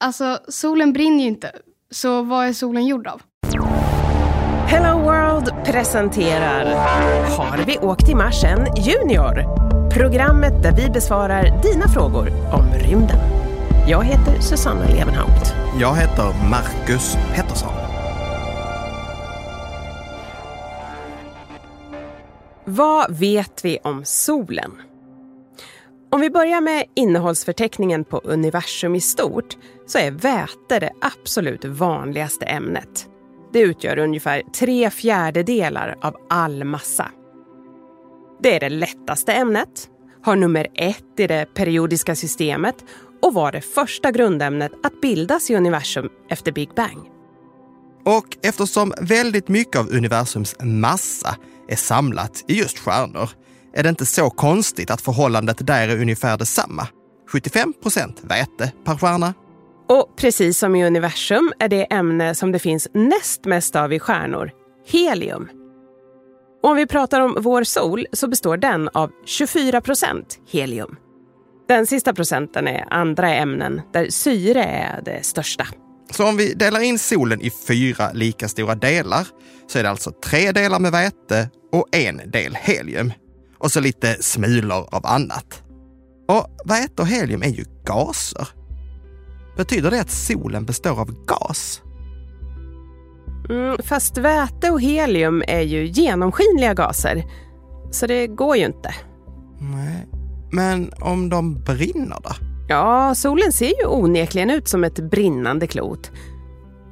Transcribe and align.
Alltså, 0.00 0.38
solen 0.48 0.92
brinner 0.92 1.22
ju 1.22 1.28
inte. 1.28 1.52
Så 1.90 2.22
vad 2.22 2.46
är 2.46 2.52
solen 2.52 2.86
gjord 2.86 3.06
av? 3.06 3.22
Hello 4.66 4.98
World 4.98 5.64
presenterar 5.64 6.64
Har 7.36 7.64
vi 7.66 7.78
åkt 7.78 8.08
i 8.08 8.14
Mars 8.14 8.44
än 8.44 8.66
Junior? 8.76 9.42
Programmet 9.90 10.62
där 10.62 10.72
vi 10.72 10.90
besvarar 10.90 11.62
dina 11.62 11.88
frågor 11.88 12.28
om 12.52 12.64
rymden. 12.74 13.18
Jag 13.88 14.04
heter 14.04 14.40
Susanna 14.40 14.86
Levenhaupt. 14.88 15.54
Jag 15.80 15.96
heter 15.96 16.48
Marcus 16.50 17.16
Pettersson. 17.34 17.72
Vad 22.64 23.18
vet 23.18 23.64
vi 23.64 23.78
om 23.82 24.04
solen? 24.04 24.87
Om 26.10 26.20
vi 26.20 26.30
börjar 26.30 26.60
med 26.60 26.84
innehållsförteckningen 26.96 28.04
på 28.04 28.18
universum 28.24 28.94
i 28.94 29.00
stort 29.00 29.56
så 29.86 29.98
är 29.98 30.10
väte 30.10 30.78
det 30.80 30.92
absolut 31.00 31.64
vanligaste 31.64 32.44
ämnet. 32.44 33.06
Det 33.52 33.60
utgör 33.60 33.98
ungefär 33.98 34.42
tre 34.58 34.90
fjärdedelar 34.90 35.96
av 36.00 36.16
all 36.28 36.64
massa. 36.64 37.10
Det 38.42 38.56
är 38.56 38.60
det 38.60 38.68
lättaste 38.68 39.32
ämnet, 39.32 39.88
har 40.22 40.36
nummer 40.36 40.66
ett 40.74 41.20
i 41.20 41.26
det 41.26 41.54
periodiska 41.54 42.16
systemet 42.16 42.84
och 43.22 43.34
var 43.34 43.52
det 43.52 43.60
första 43.60 44.10
grundämnet 44.10 44.72
att 44.82 45.00
bildas 45.00 45.50
i 45.50 45.56
universum 45.56 46.08
efter 46.28 46.52
Big 46.52 46.74
Bang. 46.76 46.98
Och 48.04 48.36
eftersom 48.42 48.92
väldigt 49.00 49.48
mycket 49.48 49.76
av 49.76 49.88
universums 49.88 50.56
massa 50.60 51.36
är 51.68 51.76
samlat 51.76 52.44
i 52.48 52.58
just 52.58 52.78
stjärnor 52.78 53.30
är 53.78 53.82
det 53.82 53.88
inte 53.88 54.06
så 54.06 54.30
konstigt 54.30 54.90
att 54.90 55.00
förhållandet 55.00 55.66
där 55.66 55.88
är 55.88 56.00
ungefär 56.00 56.38
detsamma. 56.38 56.88
75 57.28 57.72
procent 57.82 58.20
väte 58.22 58.72
per 58.84 58.96
stjärna. 58.96 59.34
Och 59.88 60.16
precis 60.16 60.58
som 60.58 60.76
i 60.76 60.86
universum 60.86 61.52
är 61.58 61.68
det 61.68 61.84
ämne 61.84 62.34
som 62.34 62.52
det 62.52 62.58
finns 62.58 62.88
näst 62.94 63.44
mest 63.44 63.76
av 63.76 63.92
i 63.92 63.98
stjärnor 63.98 64.50
helium. 64.86 65.48
Och 66.62 66.70
om 66.70 66.76
vi 66.76 66.86
pratar 66.86 67.20
om 67.20 67.36
vår 67.40 67.64
sol 67.64 68.06
så 68.12 68.28
består 68.28 68.56
den 68.56 68.88
av 68.88 69.10
24 69.26 69.80
procent 69.80 70.38
helium. 70.48 70.96
Den 71.68 71.86
sista 71.86 72.14
procenten 72.14 72.68
är 72.68 72.84
andra 72.90 73.34
ämnen 73.34 73.80
där 73.92 74.10
syre 74.10 74.64
är 74.64 75.02
det 75.02 75.24
största. 75.24 75.66
Så 76.10 76.28
om 76.28 76.36
vi 76.36 76.54
delar 76.54 76.80
in 76.80 76.98
solen 76.98 77.40
i 77.40 77.50
fyra 77.50 78.12
lika 78.12 78.48
stora 78.48 78.74
delar 78.74 79.26
så 79.66 79.78
är 79.78 79.82
det 79.82 79.90
alltså 79.90 80.12
tre 80.24 80.52
delar 80.52 80.78
med 80.78 80.92
väte 80.92 81.50
och 81.72 81.96
en 81.96 82.30
del 82.30 82.54
helium. 82.54 83.12
Och 83.58 83.72
så 83.72 83.80
lite 83.80 84.22
smulor 84.22 84.88
av 84.94 85.06
annat. 85.06 85.62
Och 86.28 86.70
väte 86.70 87.02
och 87.02 87.08
helium 87.08 87.42
är 87.42 87.48
ju 87.48 87.64
gaser. 87.84 88.48
Betyder 89.56 89.90
det 89.90 90.00
att 90.00 90.10
solen 90.10 90.64
består 90.64 91.00
av 91.00 91.24
gas? 91.26 91.82
Mm, 93.50 93.76
fast 93.84 94.18
väte 94.18 94.70
och 94.70 94.80
helium 94.80 95.42
är 95.48 95.60
ju 95.60 95.86
genomskinliga 95.86 96.74
gaser. 96.74 97.24
Så 97.90 98.06
det 98.06 98.26
går 98.26 98.56
ju 98.56 98.64
inte. 98.64 98.94
Nej. 99.58 100.08
Men 100.52 100.92
om 101.00 101.28
de 101.28 101.62
brinner 101.62 102.16
då? 102.22 102.30
Ja, 102.68 103.14
solen 103.14 103.52
ser 103.52 103.80
ju 103.80 103.86
onekligen 103.86 104.50
ut 104.50 104.68
som 104.68 104.84
ett 104.84 105.10
brinnande 105.10 105.66
klot. 105.66 106.10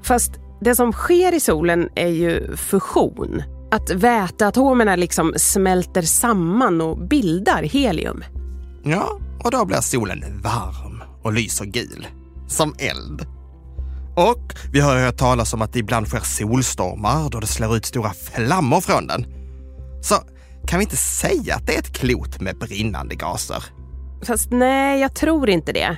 Fast 0.02 0.32
det 0.60 0.74
som 0.74 0.92
sker 0.92 1.34
i 1.34 1.40
solen 1.40 1.88
är 1.94 2.08
ju 2.08 2.56
fusion. 2.56 3.42
Att 3.76 3.90
väteatomerna 3.90 4.96
liksom 4.96 5.34
smälter 5.36 6.02
samman 6.02 6.80
och 6.80 6.98
bildar 6.98 7.62
helium. 7.62 8.24
Ja, 8.84 9.18
och 9.44 9.50
då 9.50 9.64
blir 9.64 9.80
solen 9.80 10.40
varm 10.42 11.02
och 11.22 11.32
lyser 11.32 11.64
gul. 11.64 12.06
Som 12.48 12.74
eld. 12.78 13.26
Och 14.16 14.54
vi 14.72 14.80
har 14.80 14.96
hört 14.96 15.16
talas 15.16 15.54
om 15.54 15.62
att 15.62 15.72
det 15.72 15.78
ibland 15.78 16.06
sker 16.06 16.20
solstormar 16.20 17.30
då 17.30 17.40
det 17.40 17.46
slår 17.46 17.76
ut 17.76 17.84
stora 17.84 18.10
flammor 18.10 18.80
från 18.80 19.06
den. 19.06 19.26
Så 20.02 20.14
kan 20.66 20.78
vi 20.78 20.84
inte 20.84 20.96
säga 20.96 21.54
att 21.54 21.66
det 21.66 21.74
är 21.74 21.78
ett 21.78 21.96
klot 21.96 22.40
med 22.40 22.58
brinnande 22.58 23.14
gaser? 23.14 23.64
Fast 24.22 24.50
nej, 24.50 25.00
jag 25.00 25.14
tror 25.14 25.50
inte 25.50 25.72
det. 25.72 25.96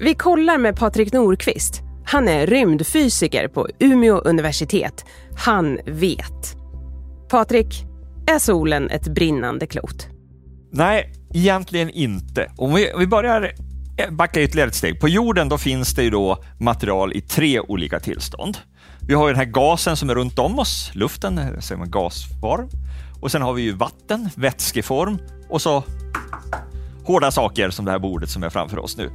Vi 0.00 0.14
kollar 0.14 0.58
med 0.58 0.76
Patrik 0.76 1.12
Norqvist. 1.12 1.82
Han 2.06 2.28
är 2.28 2.46
rymdfysiker 2.46 3.48
på 3.48 3.68
Umeå 3.78 4.18
universitet. 4.18 5.04
Han 5.36 5.78
vet. 5.86 6.59
Patrik, 7.30 7.84
är 8.26 8.38
solen 8.38 8.90
ett 8.90 9.08
brinnande 9.08 9.66
klot? 9.66 10.08
Nej, 10.72 11.12
egentligen 11.34 11.90
inte. 11.90 12.52
Om 12.56 12.74
vi, 12.74 12.92
vi 12.98 13.06
börjar 13.06 13.52
eh, 13.96 14.10
backa 14.10 14.42
ytterligare 14.42 14.68
ett 14.68 14.74
steg. 14.74 15.00
På 15.00 15.08
jorden 15.08 15.48
då 15.48 15.58
finns 15.58 15.94
det 15.94 16.02
ju 16.02 16.10
då 16.10 16.42
material 16.60 17.12
i 17.12 17.20
tre 17.20 17.60
olika 17.60 18.00
tillstånd. 18.00 18.58
Vi 19.08 19.14
har 19.14 19.28
ju 19.28 19.32
den 19.32 19.38
här 19.38 19.52
gasen 19.52 19.96
som 19.96 20.10
är 20.10 20.14
runt 20.14 20.38
om 20.38 20.58
oss, 20.58 20.90
luften, 20.94 21.38
eh, 21.38 21.58
säger 21.58 21.78
man 21.78 21.90
gasform. 21.90 22.68
Och 23.20 23.30
sen 23.30 23.42
har 23.42 23.52
vi 23.52 23.62
ju 23.62 23.72
vatten, 23.72 24.28
vätskeform 24.36 25.18
och 25.48 25.62
så 25.62 25.84
hårda 27.04 27.30
saker 27.30 27.70
som 27.70 27.84
det 27.84 27.90
här 27.90 27.98
bordet 27.98 28.30
som 28.30 28.42
är 28.42 28.50
framför 28.50 28.78
oss 28.78 28.96
nu 28.96 29.10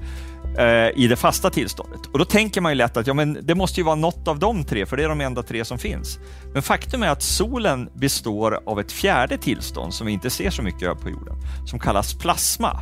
Eh, 0.57 0.89
i 0.95 1.07
det 1.07 1.15
fasta 1.15 1.49
tillståndet. 1.49 1.99
Och 2.13 2.19
då 2.19 2.25
tänker 2.25 2.61
man 2.61 2.71
ju 2.71 2.75
lätt 2.75 2.97
att 2.97 3.07
ja, 3.07 3.13
men 3.13 3.37
det 3.41 3.55
måste 3.55 3.79
ju 3.79 3.85
vara 3.85 3.95
något 3.95 4.27
av 4.27 4.39
de 4.39 4.63
tre, 4.63 4.85
för 4.85 4.97
det 4.97 5.03
är 5.03 5.09
de 5.09 5.21
enda 5.21 5.43
tre 5.43 5.65
som 5.65 5.77
finns. 5.77 6.19
Men 6.53 6.61
faktum 6.61 7.03
är 7.03 7.07
att 7.07 7.23
solen 7.23 7.89
består 7.93 8.59
av 8.65 8.79
ett 8.79 8.91
fjärde 8.91 9.37
tillstånd 9.37 9.93
som 9.93 10.07
vi 10.07 10.13
inte 10.13 10.29
ser 10.29 10.49
så 10.49 10.61
mycket 10.61 10.89
av 10.89 10.95
på 10.95 11.09
jorden, 11.09 11.35
som 11.65 11.79
kallas 11.79 12.13
plasma. 12.13 12.79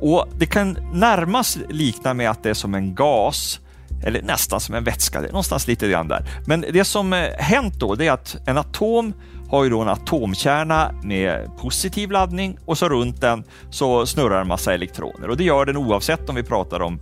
Och 0.00 0.28
Det 0.38 0.46
kan 0.46 0.78
närmast 0.92 1.58
likna 1.68 2.14
med 2.14 2.30
att 2.30 2.42
det 2.42 2.50
är 2.50 2.54
som 2.54 2.74
en 2.74 2.94
gas, 2.94 3.60
eller 4.04 4.22
nästan 4.22 4.60
som 4.60 4.74
en 4.74 4.84
vätska, 4.84 5.20
det 5.20 5.26
är 5.26 5.32
någonstans 5.32 5.68
lite 5.68 5.88
grann 5.88 6.08
där. 6.08 6.28
Men 6.46 6.64
det 6.72 6.84
som 6.84 7.12
eh, 7.12 7.30
hänt 7.38 7.74
då, 7.80 7.94
det 7.94 8.06
är 8.06 8.12
att 8.12 8.36
en 8.46 8.58
atom 8.58 9.12
har 9.48 9.64
ju 9.64 9.70
då 9.70 9.80
en 9.80 9.88
atomkärna 9.88 10.92
med 11.02 11.56
positiv 11.56 12.10
laddning 12.10 12.58
och 12.64 12.78
så 12.78 12.88
runt 12.88 13.20
den 13.20 13.44
så 13.70 14.06
snurrar 14.06 14.40
en 14.40 14.48
massa 14.48 14.74
elektroner 14.74 15.30
och 15.30 15.36
det 15.36 15.44
gör 15.44 15.66
den 15.66 15.76
oavsett 15.76 16.28
om 16.28 16.34
vi 16.34 16.42
pratar 16.42 16.80
om 16.80 17.00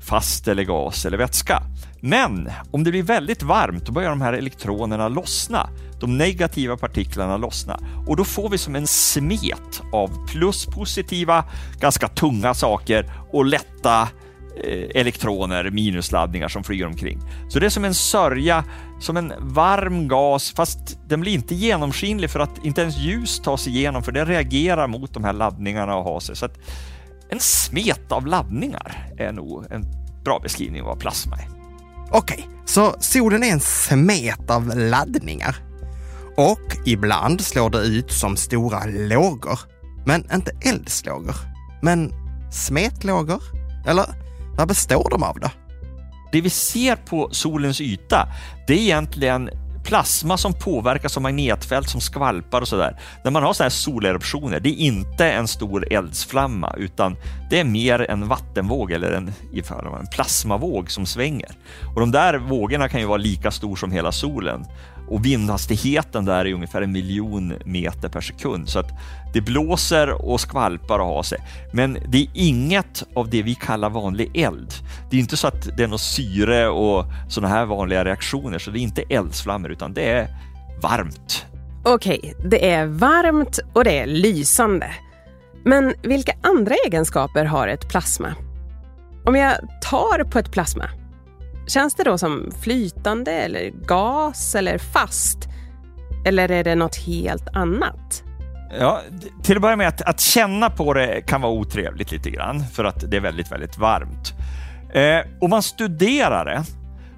fast 0.00 0.48
eller 0.48 0.62
gas 0.64 1.06
eller 1.06 1.18
vätska. 1.18 1.62
Men 2.00 2.50
om 2.70 2.84
det 2.84 2.90
blir 2.90 3.02
väldigt 3.02 3.42
varmt 3.42 3.86
då 3.86 3.92
börjar 3.92 4.10
de 4.10 4.20
här 4.20 4.32
elektronerna 4.32 5.08
lossna. 5.08 5.68
De 6.00 6.18
negativa 6.18 6.76
partiklarna 6.76 7.36
lossna 7.36 7.80
och 8.06 8.16
då 8.16 8.24
får 8.24 8.48
vi 8.48 8.58
som 8.58 8.76
en 8.76 8.86
smet 8.86 9.82
av 9.92 10.26
pluspositiva, 10.26 11.44
ganska 11.80 12.08
tunga 12.08 12.54
saker 12.54 13.12
och 13.32 13.44
lätta 13.44 14.08
Eh, 14.56 15.00
elektroner, 15.00 15.70
minusladdningar 15.70 16.48
som 16.48 16.64
flyger 16.64 16.86
omkring. 16.86 17.20
Så 17.48 17.58
det 17.58 17.66
är 17.66 17.70
som 17.70 17.84
en 17.84 17.94
sörja, 17.94 18.64
som 19.00 19.16
en 19.16 19.32
varm 19.38 20.08
gas, 20.08 20.52
fast 20.52 20.98
den 21.08 21.20
blir 21.20 21.32
inte 21.32 21.54
genomskinlig 21.54 22.30
för 22.30 22.40
att 22.40 22.64
inte 22.64 22.80
ens 22.80 22.98
ljus 22.98 23.40
tar 23.40 23.56
sig 23.56 23.76
igenom, 23.76 24.02
för 24.02 24.12
det 24.12 24.24
reagerar 24.24 24.86
mot 24.86 25.14
de 25.14 25.24
här 25.24 25.32
laddningarna 25.32 25.96
och 25.96 26.04
har 26.04 26.20
sig. 26.20 26.36
Så 26.36 26.44
att 26.44 26.58
en 27.28 27.40
smet 27.40 28.12
av 28.12 28.26
laddningar 28.26 29.12
är 29.18 29.32
nog 29.32 29.64
en 29.70 29.84
bra 30.24 30.40
beskrivning 30.42 30.82
av 30.82 30.88
vad 30.88 30.98
plasma 30.98 31.36
är. 31.36 31.48
Okej, 32.10 32.48
så 32.64 32.94
solen 33.00 33.42
är 33.42 33.52
en 33.52 33.60
smet 33.60 34.50
av 34.50 34.76
laddningar. 34.76 35.56
Och 36.36 36.76
ibland 36.86 37.40
slår 37.40 37.70
det 37.70 37.78
ut 37.78 38.12
som 38.12 38.36
stora 38.36 38.84
lågor. 38.86 39.58
Men 40.06 40.32
inte 40.34 40.52
eldslågor. 40.60 41.36
Men 41.82 42.12
smetlågor? 42.50 43.42
Eller 43.86 44.23
vad 44.56 44.68
består 44.68 45.08
de 45.10 45.22
av 45.22 45.40
då? 45.40 45.50
Det 46.32 46.40
vi 46.40 46.50
ser 46.50 46.96
på 46.96 47.28
solens 47.32 47.80
yta, 47.80 48.28
det 48.66 48.74
är 48.74 48.78
egentligen 48.78 49.50
plasma 49.84 50.36
som 50.36 50.52
påverkas 50.52 51.16
av 51.16 51.22
magnetfält 51.22 51.88
som 51.88 52.00
skvalpar 52.00 52.60
och 52.60 52.68
sådär. 52.68 53.00
När 53.24 53.30
man 53.30 53.42
har 53.42 53.52
sådana 53.52 53.64
här 53.64 53.70
soleruptioner, 53.70 54.60
det 54.60 54.68
är 54.68 54.76
inte 54.76 55.30
en 55.30 55.48
stor 55.48 55.92
eldsflamma 55.92 56.74
utan 56.78 57.16
det 57.50 57.60
är 57.60 57.64
mer 57.64 58.10
en 58.10 58.28
vattenvåg 58.28 58.92
eller 58.92 59.12
en, 59.12 59.32
en 60.00 60.06
plasmavåg 60.12 60.90
som 60.90 61.06
svänger. 61.06 61.50
Och 61.94 62.00
de 62.00 62.10
där 62.10 62.38
vågorna 62.38 62.88
kan 62.88 63.00
ju 63.00 63.06
vara 63.06 63.16
lika 63.16 63.50
stor 63.50 63.76
som 63.76 63.92
hela 63.92 64.12
solen 64.12 64.64
och 65.14 65.24
vindhastigheten 65.24 66.24
där 66.24 66.44
är 66.44 66.52
ungefär 66.52 66.82
en 66.82 66.92
miljon 66.92 67.54
meter 67.64 68.08
per 68.08 68.20
sekund. 68.20 68.68
Så 68.68 68.78
att 68.78 68.90
det 69.32 69.40
blåser 69.40 70.10
och 70.10 70.40
skvalpar 70.40 70.98
och 70.98 71.06
har 71.06 71.22
sig. 71.22 71.38
Men 71.72 71.98
det 72.08 72.18
är 72.18 72.28
inget 72.34 73.02
av 73.14 73.30
det 73.30 73.42
vi 73.42 73.54
kallar 73.54 73.90
vanlig 73.90 74.36
eld. 74.36 74.72
Det 75.10 75.16
är 75.16 75.20
inte 75.20 75.36
så 75.36 75.46
att 75.46 75.76
det 75.76 75.82
är 75.82 75.88
något 75.88 76.00
syre 76.00 76.68
och 76.68 77.04
sådana 77.28 77.54
här 77.54 77.64
vanliga 77.64 78.04
reaktioner, 78.04 78.58
så 78.58 78.70
det 78.70 78.78
är 78.78 78.80
inte 78.80 79.02
eldsflammor 79.02 79.72
utan 79.72 79.94
det 79.94 80.10
är 80.10 80.28
varmt. 80.82 81.46
Okej, 81.84 82.34
det 82.44 82.70
är 82.70 82.86
varmt 82.86 83.58
och 83.72 83.84
det 83.84 83.98
är 83.98 84.06
lysande. 84.06 84.90
Men 85.64 85.94
vilka 86.02 86.32
andra 86.42 86.74
egenskaper 86.86 87.44
har 87.44 87.68
ett 87.68 87.88
plasma? 87.88 88.34
Om 89.24 89.36
jag 89.36 89.54
tar 89.82 90.24
på 90.24 90.38
ett 90.38 90.52
plasma, 90.52 90.84
Känns 91.66 91.94
det 91.94 92.04
då 92.04 92.18
som 92.18 92.52
flytande 92.60 93.32
eller 93.32 93.70
gas 93.70 94.54
eller 94.54 94.78
fast? 94.78 95.38
Eller 96.26 96.50
är 96.50 96.64
det 96.64 96.74
något 96.74 96.96
helt 96.96 97.48
annat? 97.52 98.22
Ja, 98.78 99.00
till 99.42 99.56
att 99.56 99.62
börja 99.62 99.76
med 99.76 99.88
att, 99.88 100.02
att 100.02 100.20
känna 100.20 100.70
på 100.70 100.94
det 100.94 101.22
kan 101.26 101.40
vara 101.40 101.52
otrevligt 101.52 102.12
lite 102.12 102.30
grann 102.30 102.64
för 102.72 102.84
att 102.84 103.10
det 103.10 103.16
är 103.16 103.20
väldigt, 103.20 103.52
väldigt 103.52 103.78
varmt. 103.78 104.34
Eh, 104.94 105.26
om 105.40 105.50
man 105.50 105.62
studerar 105.62 106.44
det 106.44 106.62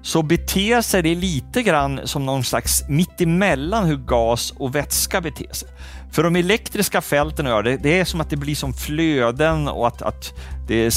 så 0.07 0.23
beter 0.23 0.81
sig 0.81 1.01
det 1.01 1.15
lite 1.15 1.63
grann 1.63 1.99
som 2.03 2.25
någon 2.25 2.43
slags 2.43 2.83
mittemellan 2.89 3.85
hur 3.85 3.97
gas 3.97 4.53
och 4.57 4.75
vätska 4.75 5.21
beter 5.21 5.53
sig. 5.53 5.69
För 6.11 6.23
de 6.23 6.35
elektriska 6.35 7.01
fälten 7.01 7.45
gör 7.45 7.63
det, 7.63 7.77
det 7.77 7.99
är 7.99 8.05
som 8.05 8.21
att 8.21 8.29
det 8.29 8.37
blir 8.37 8.55
som 8.55 8.73
flöden 8.73 9.67
och 9.67 9.87
att, 9.87 10.01
att 10.01 10.33
det 10.67 10.75
är 10.75 10.89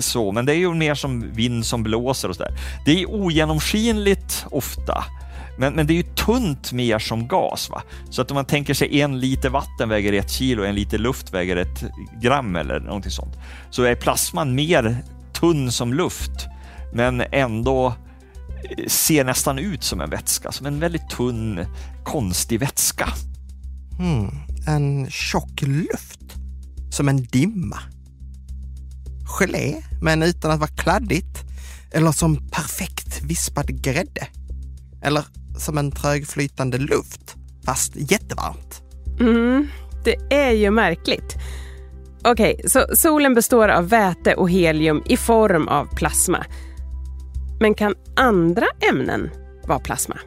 så, 0.00 0.32
men 0.32 0.46
det 0.46 0.52
är 0.52 0.56
ju 0.56 0.74
mer 0.74 0.94
som 0.94 1.32
vind 1.32 1.66
som 1.66 1.82
blåser 1.82 2.28
och 2.28 2.36
sådär. 2.36 2.52
Det 2.84 3.02
är 3.02 3.10
ogenomskinligt 3.10 4.46
ofta. 4.50 5.04
Men, 5.58 5.72
men 5.72 5.86
det 5.86 5.92
är 5.92 5.96
ju 5.96 6.14
tunt 6.14 6.72
mer 6.72 6.98
som 6.98 7.28
gas. 7.28 7.70
Va? 7.70 7.82
Så 8.10 8.22
att 8.22 8.30
om 8.30 8.34
man 8.34 8.44
tänker 8.44 8.74
sig 8.74 9.00
en 9.00 9.20
liter 9.20 9.48
vatten 9.48 9.88
väger 9.88 10.12
ett 10.12 10.30
kilo, 10.30 10.64
en 10.64 10.74
liter 10.74 10.98
luft 10.98 11.34
väger 11.34 11.56
ett 11.56 11.84
gram 12.22 12.56
eller 12.56 12.80
någonting 12.80 13.12
sånt. 13.12 13.36
Så 13.70 13.82
är 13.82 13.94
plasman 13.94 14.54
mer 14.54 14.96
tunn 15.32 15.72
som 15.72 15.94
luft, 15.94 16.46
men 16.92 17.22
ändå 17.32 17.94
ser 18.86 19.24
nästan 19.24 19.58
ut 19.58 19.84
som 19.84 20.00
en 20.00 20.10
vätska, 20.10 20.52
som 20.52 20.66
en 20.66 20.80
väldigt 20.80 21.10
tunn, 21.10 21.66
konstig 22.04 22.60
vätska. 22.60 23.08
Hmm, 23.98 24.30
en 24.66 25.10
tjock 25.10 25.62
luft. 25.62 26.20
Som 26.90 27.08
en 27.08 27.24
dimma. 27.24 27.78
Gelé, 29.38 29.82
men 30.02 30.22
utan 30.22 30.50
att 30.50 30.60
vara 30.60 30.70
kladdigt. 30.70 31.44
Eller 31.92 32.12
som 32.12 32.48
perfekt 32.50 33.22
vispad 33.22 33.82
grädde. 33.82 34.26
Eller 35.02 35.24
som 35.58 35.78
en 35.78 35.92
trögflytande 35.92 36.78
luft, 36.78 37.36
fast 37.64 37.92
jättevarmt. 37.96 38.82
Mm, 39.20 39.68
det 40.04 40.16
är 40.30 40.50
ju 40.50 40.70
märkligt. 40.70 41.36
Okej, 42.24 42.54
okay, 42.54 42.68
så 42.68 42.96
solen 42.96 43.34
består 43.34 43.68
av 43.68 43.88
väte 43.88 44.34
och 44.34 44.50
helium 44.50 45.02
i 45.06 45.16
form 45.16 45.68
av 45.68 45.86
plasma. 45.96 46.44
Men 47.60 47.74
kan 47.74 47.94
andra 48.16 48.66
ämnen 48.90 49.30
vara 49.66 49.78
plasma? 49.78 50.18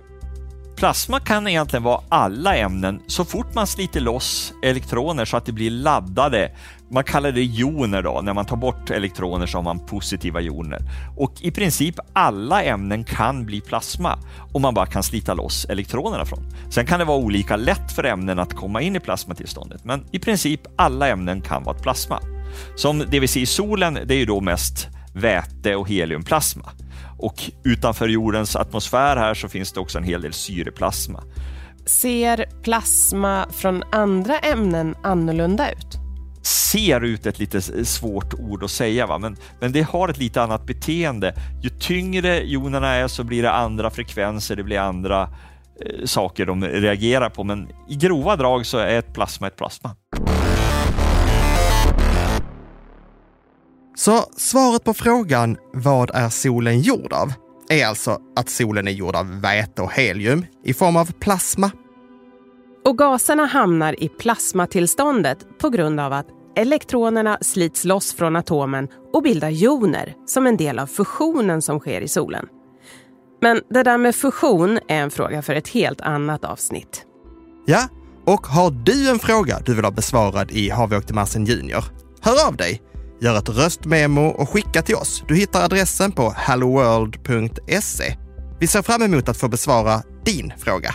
Plasma 0.76 1.20
kan 1.20 1.48
egentligen 1.48 1.84
vara 1.84 2.02
alla 2.10 2.56
ämnen 2.56 3.02
så 3.08 3.26
fort 3.26 3.56
man 3.56 3.68
sliter 3.68 4.00
loss 4.00 4.54
elektroner 4.64 5.26
så 5.26 5.38
att 5.38 5.46
det 5.46 5.52
blir 5.52 5.72
laddade. 5.72 6.52
Man 6.92 7.04
kallar 7.04 7.32
det 7.32 7.44
joner 7.44 8.02
då, 8.02 8.22
när 8.24 8.34
man 8.34 8.46
tar 8.46 8.56
bort 8.56 8.90
elektroner 8.90 9.46
så 9.46 9.58
har 9.58 9.64
man 9.64 9.86
positiva 9.86 10.42
joner. 10.42 10.80
Och 11.18 11.34
i 11.42 11.52
princip 11.52 11.96
alla 12.14 12.64
ämnen 12.64 13.04
kan 13.04 13.46
bli 13.46 13.62
plasma 13.62 14.18
om 14.54 14.62
man 14.62 14.74
bara 14.74 14.86
kan 14.86 15.04
slita 15.04 15.34
loss 15.34 15.66
elektronerna 15.70 16.26
från. 16.26 16.40
Sen 16.70 16.86
kan 16.86 17.00
det 17.00 17.06
vara 17.06 17.18
olika 17.18 17.56
lätt 17.56 17.92
för 17.92 18.04
ämnen 18.04 18.40
att 18.40 18.54
komma 18.54 18.82
in 18.82 18.96
i 18.96 19.00
plasmatillståndet, 19.00 19.86
men 19.86 20.06
i 20.12 20.20
princip 20.20 20.62
alla 20.76 21.08
ämnen 21.08 21.42
kan 21.42 21.64
vara 21.64 21.76
ett 21.76 21.84
plasma. 21.84 22.20
Som 22.76 23.04
det 23.12 23.20
vi 23.20 23.28
ser 23.28 23.42
i 23.42 23.46
solen, 23.46 24.00
det 24.06 24.14
är 24.14 24.20
ju 24.20 24.26
då 24.26 24.42
mest 24.42 24.88
väte 25.14 25.76
och 25.76 25.90
heliumplasma. 25.90 26.72
Och 27.22 27.52
utanför 27.64 28.08
jordens 28.08 28.56
atmosfär 28.56 29.18
här 29.18 29.34
så 29.34 29.50
finns 29.50 29.72
det 29.72 29.80
också 29.80 29.98
en 29.98 30.04
hel 30.04 30.22
del 30.22 30.34
syreplasma. 30.34 31.24
Ser 31.86 32.46
plasma 32.64 33.46
från 33.52 33.84
andra 33.92 34.40
ämnen 34.40 34.96
annorlunda 35.04 35.72
ut? 35.72 35.98
Ser 36.44 37.02
ut 37.02 37.26
ett 37.26 37.40
lite 37.40 37.86
svårt 37.86 38.34
ord 38.34 38.64
att 38.64 38.72
säga, 38.72 39.08
va? 39.08 39.18
Men, 39.18 39.38
men 39.60 39.72
det 39.72 39.82
har 39.82 40.10
ett 40.10 40.18
lite 40.18 40.42
annat 40.42 40.66
beteende. 40.66 41.36
Ju 41.62 41.70
tyngre 41.70 42.44
jonerna 42.44 42.88
är 42.88 43.08
så 43.08 43.24
blir 43.24 43.44
det 43.44 43.52
andra 43.52 43.90
frekvenser, 43.90 44.56
det 44.56 44.64
blir 44.64 44.80
andra 44.80 45.22
eh, 45.22 46.06
saker 46.06 46.46
de 46.46 46.64
reagerar 46.64 47.30
på. 47.30 47.44
Men 47.44 47.70
i 47.90 47.96
grova 47.96 48.36
drag 48.36 48.66
så 48.66 48.78
är 48.78 49.00
ett 49.00 49.14
plasma 49.14 49.48
ett 49.48 49.58
plasma. 49.58 49.96
Så 54.02 54.26
svaret 54.38 54.84
på 54.84 54.94
frågan 54.94 55.58
vad 55.74 56.12
är 56.14 56.30
solen 56.30 56.82
gjord 56.82 57.14
av? 57.14 57.34
är 57.70 57.86
alltså 57.86 58.18
att 58.36 58.50
solen 58.50 58.88
är 58.88 58.92
gjord 58.92 59.16
av 59.16 59.42
väte 59.42 59.82
och 59.82 59.92
helium 59.92 60.46
i 60.64 60.74
form 60.74 60.96
av 60.96 61.12
plasma. 61.12 61.72
Och 62.86 62.98
gaserna 62.98 63.46
hamnar 63.46 64.04
i 64.04 64.10
plasmatillståndet 64.10 65.60
på 65.60 65.70
grund 65.70 66.00
av 66.00 66.14
att 66.14 66.26
elektronerna 66.56 67.38
slits 67.42 67.86
loss 67.86 68.14
från 68.14 68.36
atomen 68.36 68.88
och 69.14 69.24
bildar 69.24 69.50
joner 69.50 70.14
som 70.26 70.48
en 70.48 70.58
del 70.58 70.80
av 70.80 70.88
fusionen 70.88 71.62
som 71.62 71.80
sker 71.80 72.02
i 72.02 72.08
solen. 72.08 72.48
Men 73.42 73.62
det 73.70 73.84
där 73.84 73.98
med 73.98 74.16
fusion 74.16 74.80
är 74.88 75.02
en 75.02 75.12
fråga 75.12 75.42
för 75.42 75.56
ett 75.56 75.68
helt 75.68 76.02
annat 76.02 76.46
avsnitt. 76.46 77.06
Ja, 77.66 77.88
och 78.26 78.48
har 78.48 78.72
du 78.72 79.10
en 79.10 79.20
fråga 79.20 79.60
du 79.66 79.76
vill 79.76 79.86
ha 79.86 79.92
besvarad 79.92 80.52
i 80.52 80.70
Har 80.70 80.88
vi 80.88 80.98
åkt 80.98 81.06
till 81.06 81.16
Marsen 81.16 81.46
Junior? 81.46 81.84
Hör 82.22 82.48
av 82.48 82.56
dig! 82.56 82.91
Gör 83.24 83.38
ett 83.38 83.50
röstmemo 83.50 84.28
och 84.28 84.50
skicka 84.50 84.82
till 84.82 84.96
oss. 84.96 85.24
Du 85.28 85.36
hittar 85.36 85.64
adressen 85.64 86.12
på 86.12 86.34
helloworld.se. 86.38 88.16
Vi 88.60 88.68
ser 88.68 88.82
fram 88.82 89.02
emot 89.02 89.30
att 89.30 89.38
få 89.38 89.48
besvara 89.48 90.02
din 90.26 90.54
fråga. 90.58 90.94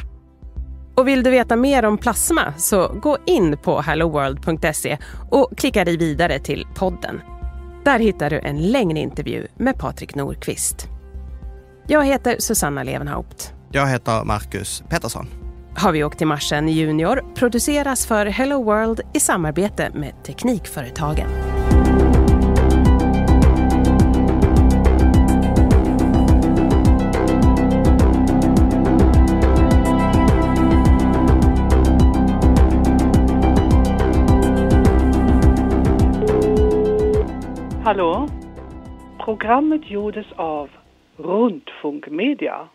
Och 0.96 1.08
vill 1.08 1.22
du 1.22 1.30
veta 1.30 1.56
mer 1.56 1.84
om 1.84 1.98
plasma 1.98 2.54
så 2.58 2.88
gå 2.88 3.18
in 3.26 3.58
på 3.62 3.80
helloworld.se 3.80 4.98
och 5.30 5.58
klicka 5.58 5.84
dig 5.84 5.96
vidare 5.96 6.38
till 6.38 6.66
podden. 6.74 7.20
Där 7.84 7.98
hittar 7.98 8.30
du 8.30 8.38
en 8.38 8.58
längre 8.72 8.98
intervju 8.98 9.46
med 9.56 9.78
Patrik 9.78 10.14
Norqvist. 10.14 10.88
Jag 11.86 12.04
heter 12.04 12.36
Susanna 12.38 12.82
Levenhaupt. 12.82 13.52
Jag 13.70 13.86
heter 13.86 14.24
Marcus 14.24 14.82
Pettersson. 14.88 15.26
Har 15.76 15.92
vi 15.92 16.04
åkt 16.04 16.18
till 16.18 16.26
Marsen 16.26 16.68
Junior 16.68 17.34
produceras 17.34 18.06
för 18.06 18.26
Hello 18.26 18.64
World 18.64 19.00
i 19.14 19.20
samarbete 19.20 19.90
med 19.94 20.24
Teknikföretagen. 20.24 21.28
Hallå? 37.86 38.28
Programmet 39.18 39.90
gjordes 39.90 40.26
av 40.36 40.70
Rundfunk 41.16 42.08
Media. 42.08 42.68